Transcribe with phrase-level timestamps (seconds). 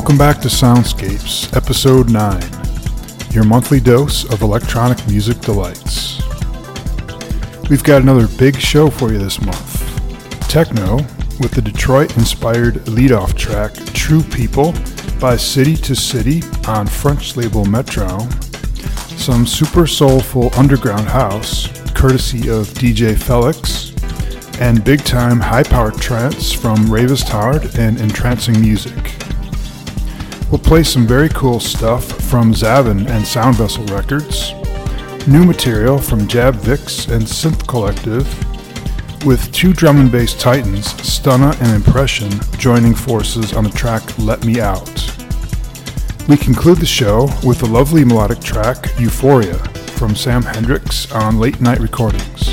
[0.00, 6.22] Welcome back to Soundscapes, Episode 9, your monthly dose of electronic music delights.
[7.68, 10.48] We've got another big show for you this month.
[10.48, 10.96] Techno,
[11.38, 14.72] with the Detroit inspired lead-off track True People
[15.20, 18.26] by City to City on French label Metro,
[19.18, 23.92] some super soulful underground house, courtesy of DJ Felix,
[24.62, 29.19] and big time high powered trance from Ravistard and Entrancing Music.
[30.50, 34.52] We'll play some very cool stuff from Zavin and Sound Vessel Records,
[35.28, 38.26] new material from Jab Vix and Synth Collective,
[39.24, 44.44] with two drum and bass titans, Stunna and Impression, joining forces on the track Let
[44.44, 44.88] Me Out.
[46.28, 49.54] We conclude the show with the lovely melodic track Euphoria
[49.98, 52.49] from Sam Hendricks on Late Night Recordings.